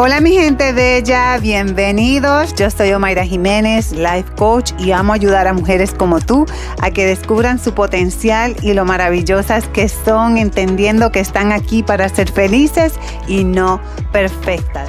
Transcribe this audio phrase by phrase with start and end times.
[0.00, 2.54] Hola mi gente bella, bienvenidos.
[2.54, 6.46] Yo soy Omaira Jiménez, life coach y amo ayudar a mujeres como tú
[6.80, 12.08] a que descubran su potencial y lo maravillosas que son, entendiendo que están aquí para
[12.08, 12.92] ser felices
[13.26, 13.80] y no
[14.12, 14.88] perfectas.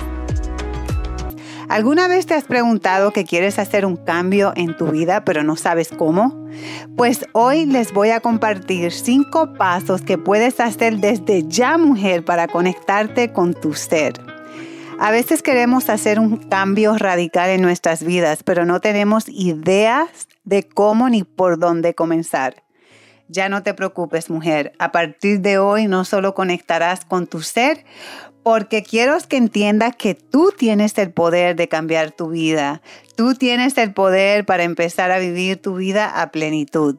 [1.69, 5.55] ¿Alguna vez te has preguntado que quieres hacer un cambio en tu vida pero no
[5.55, 6.47] sabes cómo?
[6.95, 12.47] Pues hoy les voy a compartir cinco pasos que puedes hacer desde ya mujer para
[12.47, 14.38] conectarte con tu ser.
[15.01, 20.63] A veces queremos hacer un cambio radical en nuestras vidas, pero no tenemos ideas de
[20.63, 22.63] cómo ni por dónde comenzar.
[23.29, 24.73] Ya no te preocupes, mujer.
[24.77, 27.85] A partir de hoy no solo conectarás con tu ser,
[28.43, 32.81] porque quiero que entiendas que tú tienes el poder de cambiar tu vida.
[33.15, 36.97] Tú tienes el poder para empezar a vivir tu vida a plenitud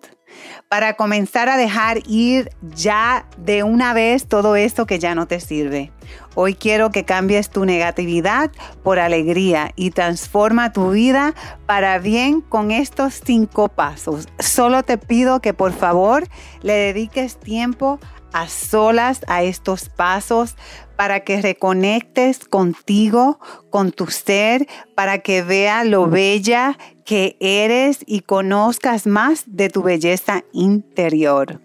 [0.68, 5.40] para comenzar a dejar ir ya de una vez todo esto que ya no te
[5.40, 5.92] sirve.
[6.34, 8.50] Hoy quiero que cambies tu negatividad
[8.82, 11.34] por alegría y transforma tu vida
[11.66, 14.28] para bien con estos cinco pasos.
[14.38, 16.28] Solo te pido que por favor
[16.62, 17.98] le dediques tiempo
[18.32, 20.56] a solas a estos pasos
[20.96, 26.78] para que reconectes contigo, con tu ser, para que vea lo bella
[27.10, 31.60] que eres y conozcas más de tu belleza interior.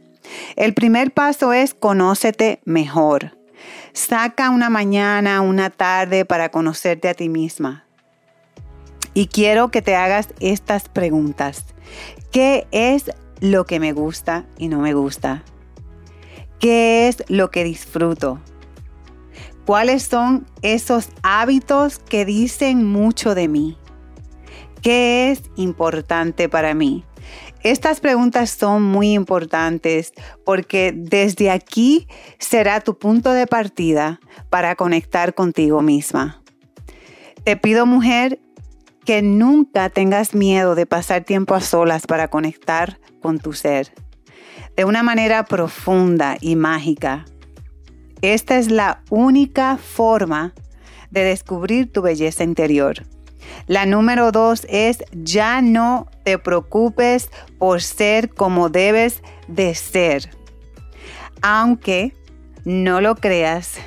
[0.55, 3.37] El primer paso es conócete mejor.
[3.93, 7.85] Saca una mañana, una tarde para conocerte a ti misma.
[9.13, 11.63] Y quiero que te hagas estas preguntas.
[12.31, 15.43] ¿Qué es lo que me gusta y no me gusta?
[16.57, 18.39] ¿Qué es lo que disfruto?
[19.67, 23.77] ¿Cuáles son esos hábitos que dicen mucho de mí?
[24.85, 27.03] ¿Qué es importante para mí?
[27.63, 30.13] Estas preguntas son muy importantes
[30.45, 34.19] porque desde aquí será tu punto de partida
[34.51, 36.43] para conectar contigo misma.
[37.43, 38.39] Te pido mujer
[39.05, 43.91] que nunca tengas miedo de pasar tiempo a solas para conectar con tu ser.
[44.77, 47.25] De una manera profunda y mágica.
[48.21, 50.53] Esta es la única forma
[51.09, 53.14] de descubrir tu belleza interior.
[53.67, 60.29] La número dos es ya no te preocupes por ser como debes de ser.
[61.41, 62.13] Aunque
[62.63, 63.77] no lo creas,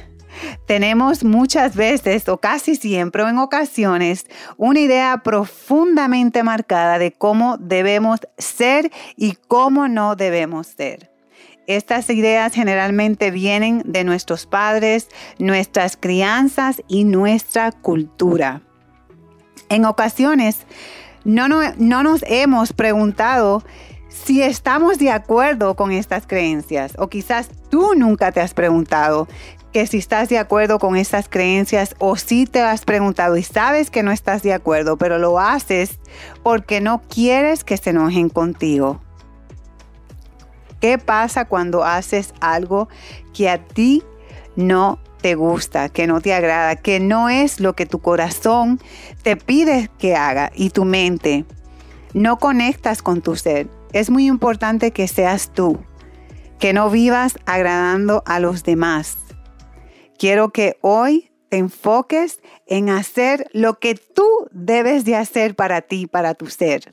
[0.67, 4.27] tenemos muchas veces o casi siempre o en ocasiones
[4.57, 11.11] una idea profundamente marcada de cómo debemos ser y cómo no debemos ser.
[11.67, 15.09] Estas ideas generalmente vienen de nuestros padres,
[15.39, 18.63] nuestras crianzas y nuestra cultura.
[19.69, 20.67] En ocasiones
[21.25, 23.63] no, nos hemos preguntado
[24.09, 29.29] si estamos de acuerdo con estas creencias o quizás tú nunca te has preguntado
[29.73, 33.91] que si estás de acuerdo con estas creencias o si te has preguntado y sabes
[33.91, 35.99] que no estás de acuerdo, pero lo haces
[36.43, 39.03] porque no quieres que se enojen contigo.
[40.81, 42.89] ¿Qué pasa cuando haces algo
[43.35, 44.03] que a ti
[44.57, 48.81] no te gusta, que no te agrada, que no es lo que tu corazón
[49.23, 51.45] te pide que haga y tu mente.
[52.15, 53.69] No conectas con tu ser.
[53.93, 55.79] Es muy importante que seas tú,
[56.59, 59.19] que no vivas agradando a los demás.
[60.19, 66.07] Quiero que hoy te enfoques en hacer lo que tú debes de hacer para ti,
[66.07, 66.93] para tu ser.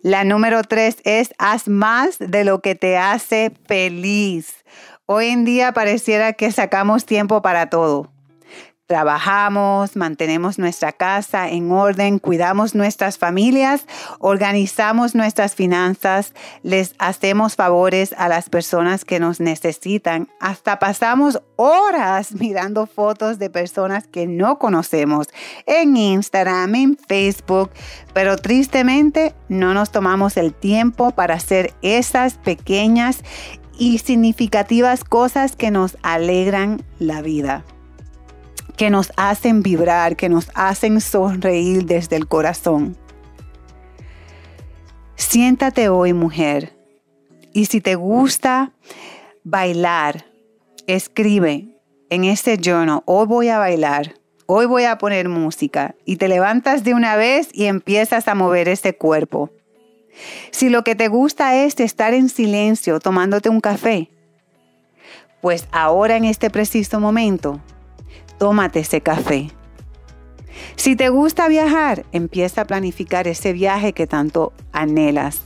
[0.00, 4.64] La número tres es haz más de lo que te hace feliz.
[5.10, 8.10] Hoy en día pareciera que sacamos tiempo para todo.
[8.88, 13.86] Trabajamos, mantenemos nuestra casa en orden, cuidamos nuestras familias,
[14.18, 16.32] organizamos nuestras finanzas,
[16.62, 20.28] les hacemos favores a las personas que nos necesitan.
[20.40, 25.28] Hasta pasamos horas mirando fotos de personas que no conocemos
[25.66, 27.70] en Instagram, en Facebook,
[28.14, 33.22] pero tristemente no nos tomamos el tiempo para hacer esas pequeñas
[33.78, 37.64] y significativas cosas que nos alegran la vida,
[38.76, 42.96] que nos hacen vibrar, que nos hacen sonreír desde el corazón.
[45.14, 46.76] Siéntate hoy, mujer,
[47.52, 48.72] y si te gusta
[49.44, 50.26] bailar,
[50.86, 51.68] escribe
[52.10, 54.14] en este journal, hoy voy a bailar,
[54.46, 58.68] hoy voy a poner música, y te levantas de una vez y empiezas a mover
[58.68, 59.50] ese cuerpo.
[60.50, 64.10] Si lo que te gusta es estar en silencio tomándote un café,
[65.40, 67.60] pues ahora en este preciso momento,
[68.38, 69.48] tómate ese café.
[70.76, 75.40] Si te gusta viajar, empieza a planificar ese viaje que tanto anhelas.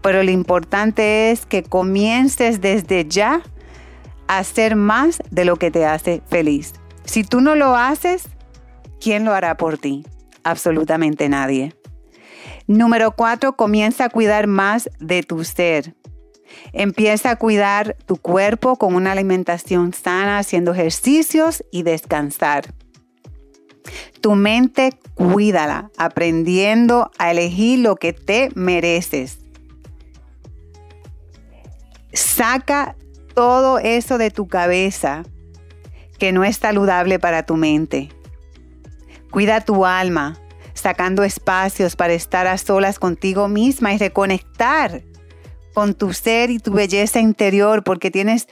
[0.00, 3.42] Pero lo importante es que comiences desde ya
[4.28, 6.74] a hacer más de lo que te hace feliz.
[7.04, 8.24] Si tú no lo haces,
[9.00, 10.06] ¿quién lo hará por ti?
[10.44, 11.74] Absolutamente nadie.
[12.66, 15.94] Número cuatro, comienza a cuidar más de tu ser.
[16.72, 22.74] Empieza a cuidar tu cuerpo con una alimentación sana, haciendo ejercicios y descansar.
[24.20, 29.40] Tu mente, cuídala, aprendiendo a elegir lo que te mereces.
[32.12, 32.96] Saca
[33.34, 35.24] todo eso de tu cabeza
[36.18, 38.08] que no es saludable para tu mente.
[39.30, 40.38] Cuida tu alma,
[40.84, 45.02] sacando espacios para estar a solas contigo misma y reconectar
[45.72, 48.48] con tu ser y tu belleza interior, porque tienes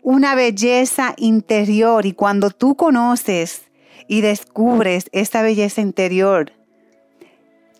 [0.00, 3.62] una belleza interior y cuando tú conoces
[4.06, 6.52] y descubres esta belleza interior,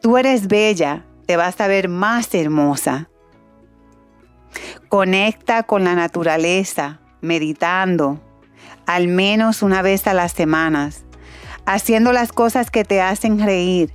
[0.00, 3.08] tú eres bella, te vas a ver más hermosa.
[4.88, 8.20] Conecta con la naturaleza, meditando,
[8.84, 11.04] al menos una vez a las semanas,
[11.66, 13.92] haciendo las cosas que te hacen reír.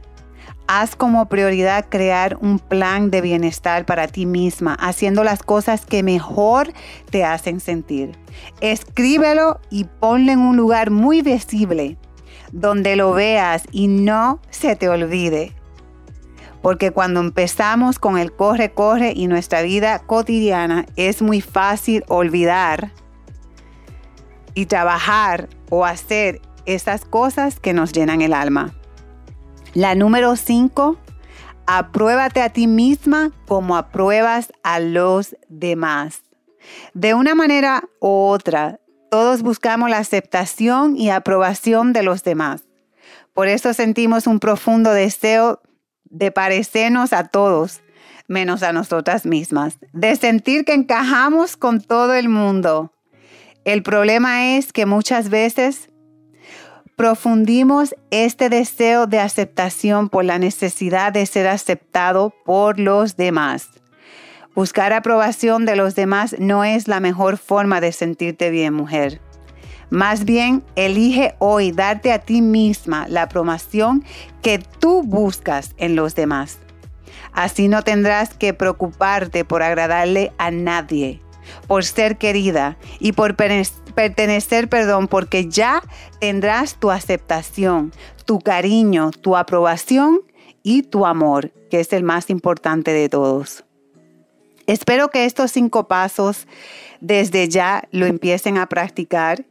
[0.68, 6.04] Haz como prioridad crear un plan de bienestar para ti misma, haciendo las cosas que
[6.04, 6.74] mejor
[7.10, 8.18] te hacen sentir.
[8.60, 11.98] Escríbelo y ponlo en un lugar muy visible,
[12.52, 15.54] donde lo veas y no se te olvide.
[16.62, 22.92] Porque cuando empezamos con el corre, corre y nuestra vida cotidiana es muy fácil olvidar
[24.54, 28.76] y trabajar o hacer esas cosas que nos llenan el alma.
[29.74, 30.98] La número 5,
[31.66, 36.24] apruébate a ti misma como apruebas a los demás.
[36.94, 38.80] De una manera u otra,
[39.10, 42.64] todos buscamos la aceptación y aprobación de los demás.
[43.34, 45.62] Por eso sentimos un profundo deseo
[46.06, 47.82] de parecernos a todos,
[48.28, 52.94] menos a nosotras mismas, de sentir que encajamos con todo el mundo.
[53.64, 55.90] El problema es que muchas veces
[56.98, 63.70] profundimos este deseo de aceptación por la necesidad de ser aceptado por los demás.
[64.56, 69.22] Buscar aprobación de los demás no es la mejor forma de sentirte bien, mujer.
[69.92, 74.04] Más bien, elige hoy darte a ti misma la aprobación
[74.42, 76.58] que tú buscas en los demás.
[77.32, 81.22] Así no tendrás que preocuparte por agradarle a nadie,
[81.68, 83.36] por ser querida y por
[83.98, 85.82] pertenecer, perdón, porque ya
[86.20, 87.92] tendrás tu aceptación,
[88.26, 90.22] tu cariño, tu aprobación
[90.62, 93.66] y tu amor, que es el más importante de todos.
[94.68, 96.46] Espero que estos cinco pasos
[97.02, 99.46] desde ya lo empiecen a practicar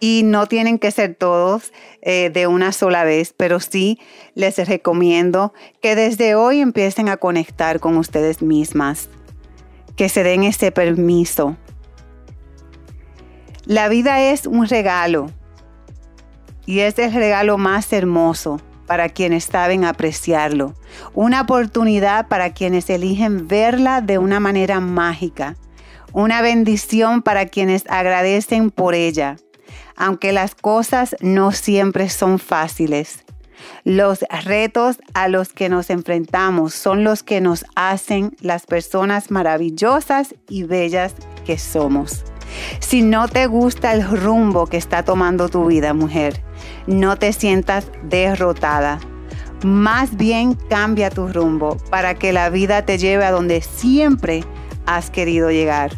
[0.00, 4.00] y no tienen que ser todos eh, de una sola vez, pero sí
[4.34, 9.08] les recomiendo que desde hoy empiecen a conectar con ustedes mismas,
[9.94, 11.56] que se den ese permiso.
[13.64, 15.30] La vida es un regalo
[16.66, 20.74] y es el regalo más hermoso para quienes saben apreciarlo,
[21.14, 25.56] una oportunidad para quienes eligen verla de una manera mágica,
[26.12, 29.36] una bendición para quienes agradecen por ella
[29.96, 33.24] aunque las cosas no siempre son fáciles.
[33.84, 40.34] Los retos a los que nos enfrentamos son los que nos hacen las personas maravillosas
[40.48, 41.14] y bellas
[41.44, 42.24] que somos.
[42.80, 46.42] Si no te gusta el rumbo que está tomando tu vida, mujer,
[46.86, 48.98] no te sientas derrotada.
[49.64, 54.44] Más bien cambia tu rumbo para que la vida te lleve a donde siempre
[54.86, 55.92] has querido llegar.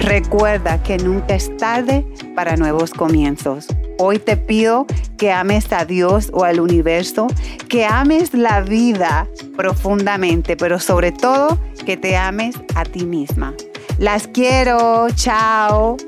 [0.00, 3.66] Recuerda que nunca es tarde para nuevos comienzos.
[3.98, 4.86] Hoy te pido
[5.18, 7.26] que ames a Dios o al universo,
[7.68, 13.54] que ames la vida profundamente, pero sobre todo que te ames a ti misma.
[14.00, 15.98] Las quiero, chao.